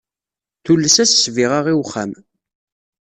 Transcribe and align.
Tules-as 0.63 1.09
ssbiɣa 1.13 1.59
i 1.71 1.73
wexxam. 1.79 2.11